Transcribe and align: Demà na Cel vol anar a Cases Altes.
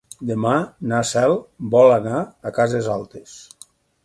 Demà 0.27 0.53
na 0.91 1.01
Cel 1.09 1.35
vol 1.77 1.93
anar 1.99 2.23
a 2.23 2.55
Cases 2.57 2.89
Altes. 2.99 3.39